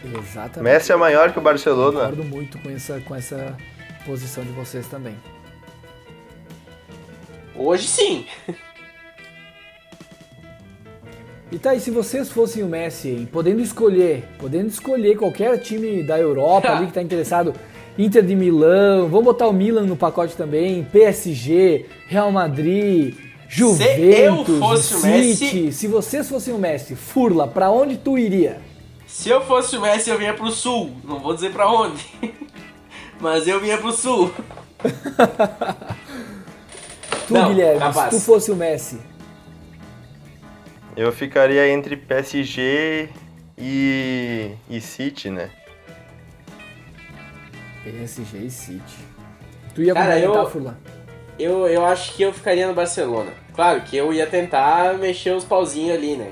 [0.03, 0.61] Exatamente.
[0.61, 1.99] Messi é maior que o Barcelona.
[1.99, 3.55] Concordo muito com essa, com essa
[4.05, 5.15] posição de vocês também.
[7.55, 8.25] Hoje sim.
[11.51, 16.03] E tá, e se vocês fossem o Messi, hein, podendo escolher, podendo escolher qualquer time
[16.03, 17.53] da Europa ali que tá interessado
[17.99, 23.13] Inter de Milão, vamos botar o Milan no pacote também, PSG, Real Madrid,
[23.49, 25.07] Juventus, eu fosse o City.
[25.55, 28.61] Messi- Se vocês fossem o Messi, Furla, pra onde tu iria?
[29.05, 30.91] Se eu fosse o Messi, eu vinha pro sul.
[31.03, 32.05] Não vou dizer pra onde.
[33.19, 34.31] Mas eu vinha pro sul.
[37.27, 38.13] Tu, Não, Guilherme, capaz.
[38.13, 38.97] se tu fosse o Messi.
[40.97, 43.09] Eu ficaria entre PSG
[43.57, 45.49] e, e City, né?
[47.83, 48.97] PSG e City.
[49.73, 50.77] Tu ia Cara, eu- Furla?
[51.37, 53.31] Eu, eu acho que eu ficaria no Barcelona.
[53.55, 56.31] Claro que eu ia tentar mexer os pauzinhos ali, né?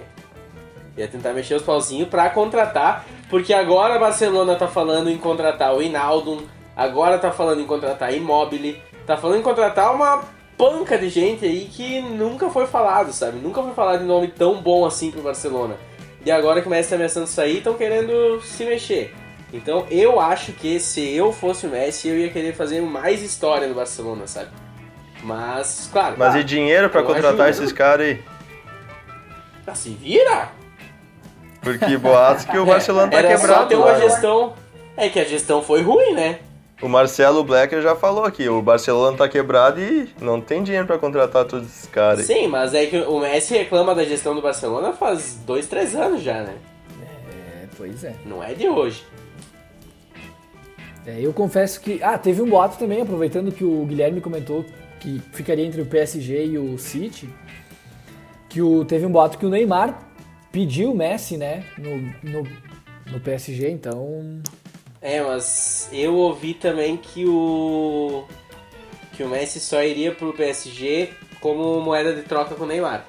[0.97, 5.73] Ia tentar mexer os pauzinhos pra contratar, porque agora a Barcelona tá falando em contratar
[5.73, 6.43] o Inaldo,
[6.75, 10.23] agora tá falando em contratar Immobile, tá falando em contratar uma
[10.57, 13.37] panca de gente aí que nunca foi falado, sabe?
[13.37, 15.75] Nunca foi falado em nome tão bom assim pro Barcelona.
[16.25, 19.13] E agora que o Messi tá ameaçando sair, estão querendo se mexer.
[19.53, 23.67] Então eu acho que se eu fosse o Messi, eu ia querer fazer mais história
[23.67, 24.49] no Barcelona, sabe?
[25.23, 26.15] Mas, claro.
[26.17, 27.63] Mas tá, e dinheiro pra eu contratar ajudo.
[27.63, 28.21] esses caras aí?
[29.65, 30.49] Ah, se vira!
[31.61, 33.97] Porque boatos que o Barcelona tá Era só quebrado ter uma lá.
[33.97, 33.99] né?
[34.09, 34.53] gestão.
[34.95, 36.39] É que a gestão foi ruim, né?
[36.81, 40.97] O Marcelo Blacker já falou aqui, o Barcelona tá quebrado e não tem dinheiro pra
[40.99, 42.19] contratar todos esses caras.
[42.19, 42.25] aí.
[42.25, 46.21] Sim, mas é que o Messi reclama da gestão do Barcelona faz dois, três anos
[46.21, 46.53] já, né?
[47.01, 48.13] É, pois é.
[48.25, 49.03] Não é de hoje.
[51.07, 52.03] É, eu confesso que.
[52.03, 54.65] Ah, teve um boato também, aproveitando que o Guilherme comentou
[54.99, 57.29] que ficaria entre o PSG e o City.
[58.49, 59.97] Que o, teve um boato que o Neymar
[60.51, 61.63] pediu o Messi, né?
[61.77, 61.97] No,
[62.29, 62.47] no,
[63.09, 64.41] no PSG, então.
[65.01, 68.25] É, mas eu ouvi também que o.
[69.13, 73.05] que o Messi só iria pro PSG como moeda de troca com o Neymar.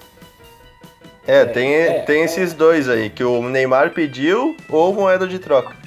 [1.26, 2.24] É, tem, é, tem é.
[2.24, 5.77] esses dois aí, que o Neymar pediu ou moeda de troca.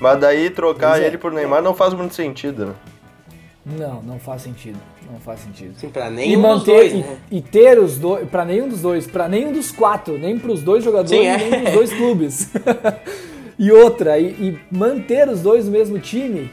[0.00, 1.06] Mas daí trocar é.
[1.06, 2.74] ele por Neymar não faz muito sentido, né?
[3.66, 4.78] Não, não faz sentido.
[5.10, 5.74] Não faz sentido.
[5.76, 7.16] Assim, pra E nenhum dos manter dois, e, né?
[7.30, 10.84] e ter os dois, pra nenhum dos dois, pra nenhum dos quatro, nem pros dois
[10.84, 11.36] jogadores, Sim, é.
[11.36, 12.50] nem pros dois clubes.
[13.58, 16.50] e outra, e, e manter os dois no mesmo time,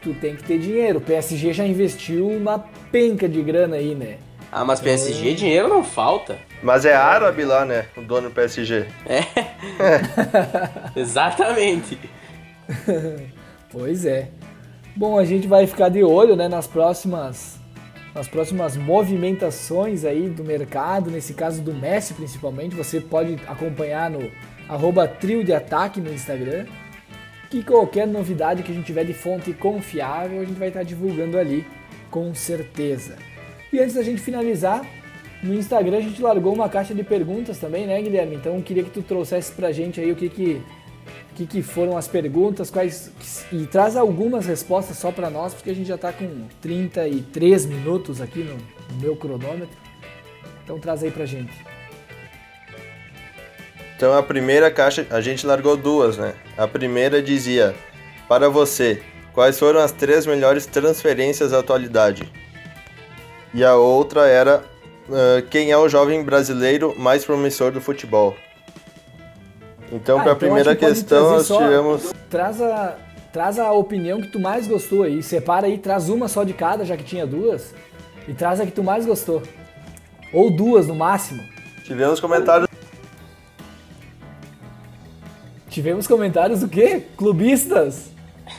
[0.00, 0.98] tu tem que ter dinheiro.
[0.98, 4.18] O PSG já investiu uma penca de grana aí, né?
[4.50, 6.38] Ah, mas PSG dinheiro não falta.
[6.62, 7.86] Mas é árabe lá, né?
[7.96, 8.86] O dono do PSG.
[9.04, 9.22] É.
[10.98, 11.98] Exatamente.
[13.70, 14.30] Pois é.
[14.94, 17.58] Bom, a gente vai ficar de olho, né, nas próximas
[18.14, 24.30] nas próximas movimentações aí do mercado, nesse caso do Messi principalmente, você pode acompanhar no
[24.66, 26.64] arroba trio de ataque no Instagram.
[27.50, 31.38] Que qualquer novidade que a gente tiver de fonte confiável, a gente vai estar divulgando
[31.38, 31.66] ali,
[32.10, 33.16] com certeza.
[33.70, 34.82] E antes da gente finalizar,
[35.42, 38.36] no Instagram a gente largou uma caixa de perguntas também, né, Guilherme?
[38.36, 40.62] Então eu queria que tu trouxesse pra gente aí o que que
[41.36, 43.10] que, que foram as perguntas, quais
[43.52, 48.22] e traz algumas respostas só para nós, porque a gente já está com 33 minutos
[48.22, 49.76] aqui no, no meu cronômetro.
[50.64, 51.52] Então traz aí pra gente.
[53.94, 56.34] Então a primeira caixa, a gente largou duas, né?
[56.56, 57.74] A primeira dizia:
[58.26, 59.02] Para você,
[59.34, 62.32] quais foram as três melhores transferências da atualidade?
[63.52, 64.64] E a outra era:
[65.10, 68.34] ah, Quem é o jovem brasileiro mais promissor do futebol?
[69.92, 72.12] Então, Ah, para a então primeira que pode questão, nós só- tivemos.
[72.28, 72.96] Traz a,
[73.32, 76.84] traz a opinião que tu mais gostou aí, separa aí, traz uma só de cada,
[76.84, 77.72] já que tinha duas,
[78.26, 79.42] e traz a que tu mais gostou.
[80.32, 81.42] Ou duas no máximo.
[81.84, 82.66] Tivemos comentários.
[85.68, 87.02] Tivemos comentários do quê?
[87.16, 88.10] Clubistas?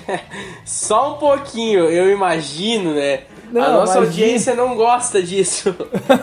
[0.66, 3.22] Só um pouquinho, eu imagino, né?
[3.52, 4.06] Não, a nossa imagina.
[4.06, 5.76] audiência não gosta disso.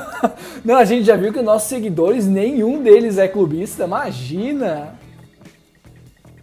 [0.65, 4.99] Não, a gente já viu que os nossos seguidores, nenhum deles é clubista, imagina!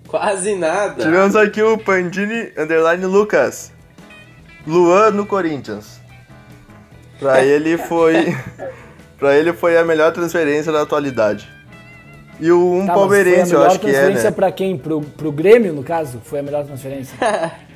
[0.08, 1.02] Quase nada.
[1.04, 3.72] Tivemos aqui o Pandini Underline Lucas.
[4.68, 6.00] Luan no Corinthians.
[7.18, 8.36] Pra ele foi.
[9.18, 11.50] pra ele foi a melhor transferência da atualidade.
[12.40, 14.36] E o um Tá, palmeirense, a eu melhor acho que é, transferência né?
[14.36, 14.78] pra quem?
[14.78, 16.22] Pro, pro Grêmio, no caso?
[16.24, 17.18] Foi a melhor transferência?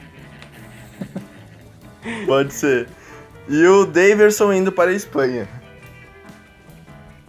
[2.25, 2.87] Pode ser.
[3.47, 5.47] E o Daverson indo para a Espanha.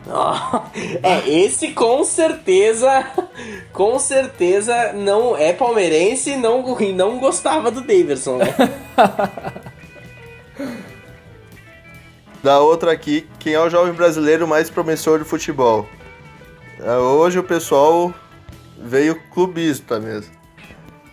[0.08, 0.62] Ó,
[1.02, 3.06] É, esse com certeza,
[3.72, 6.62] com certeza não é palmeirense e não,
[6.94, 8.54] não gostava do Davidson, né?
[12.42, 15.84] Da outra aqui, quem é o jovem brasileiro mais promissor do futebol?
[16.80, 18.14] Ah, Hoje o pessoal
[18.78, 20.32] veio clubista mesmo.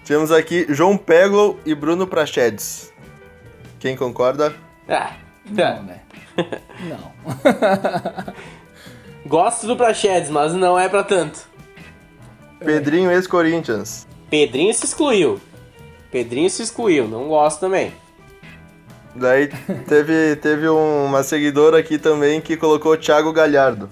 [0.05, 2.92] Temos aqui João Peglo e Bruno Prachedes.
[3.84, 4.55] Quem concorda?
[4.88, 5.11] Ah,
[5.45, 5.99] Não, né?
[6.88, 7.11] Não.
[9.27, 11.41] Gosto do Prachedes, mas não é pra tanto.
[12.59, 14.07] Pedrinho ex-Corinthians.
[14.29, 15.38] Pedrinho se excluiu.
[16.09, 17.91] Pedrinho se excluiu, não gosto também.
[19.15, 19.49] Daí
[19.88, 23.89] teve, teve um- uma seguidora aqui também que colocou Thiago Galhardo.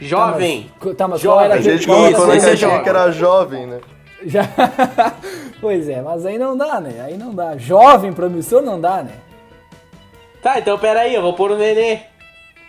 [0.00, 0.70] Jovem!
[0.80, 1.36] Tá, mas, tá, mas Jovem.
[1.36, 2.82] qual era A gente Isso, colocou na é caixinha jovem.
[2.82, 3.80] que era jovem, né?
[4.24, 4.42] Já...
[5.60, 7.02] pois é, mas aí não dá, né?
[7.04, 7.56] Aí não dá.
[7.56, 9.12] Jovem promissor não dá, né?
[10.42, 12.00] Tá, então peraí, eu vou pôr o Nenê.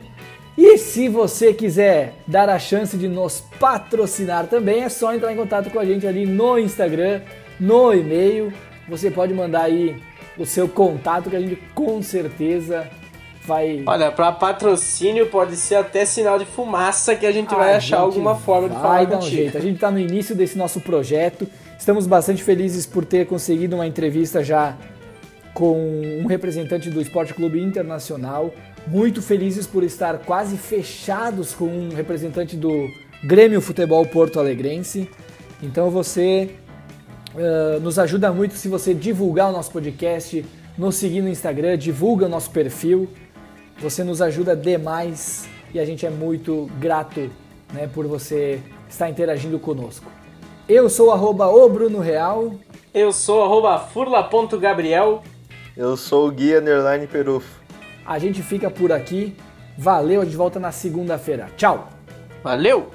[0.56, 5.36] E se você quiser dar a chance de nos patrocinar também, é só entrar em
[5.36, 7.22] contato com a gente ali no Instagram,
[7.58, 8.52] no e-mail.
[8.88, 9.96] Você pode mandar aí
[10.38, 12.88] o seu contato que a gente com certeza
[13.44, 17.76] vai Olha, pra patrocínio pode ser até sinal de fumaça que a gente vai A
[17.76, 19.36] achar gente alguma forma de vai falar dar um contigo.
[19.36, 19.58] jeito.
[19.58, 21.46] A gente está no início desse nosso projeto.
[21.78, 24.76] Estamos bastante felizes por ter conseguido uma entrevista já
[25.52, 25.76] com
[26.22, 28.52] um representante do Esporte Clube Internacional.
[28.86, 32.88] Muito felizes por estar quase fechados com um representante do
[33.24, 35.08] Grêmio Futebol Porto Alegrense.
[35.62, 36.50] Então você
[37.34, 40.44] Uh, nos ajuda muito se você divulgar o nosso podcast,
[40.78, 43.08] nos seguir no Instagram, divulga o nosso perfil.
[43.80, 47.28] Você nos ajuda demais e a gente é muito grato
[47.72, 50.06] né, por você estar interagindo conosco.
[50.68, 52.54] Eu sou arroba o Bruno Real.
[52.94, 55.24] Eu sou arroba furla.gabriel.
[55.76, 57.63] Eu sou o Guia Underline Perufo.
[58.06, 59.36] A gente fica por aqui.
[59.76, 61.48] Valeu, a gente volta na segunda-feira.
[61.56, 61.88] Tchau!
[62.42, 62.90] Valeu!